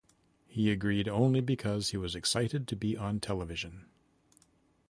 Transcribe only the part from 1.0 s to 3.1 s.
only because he was excited to be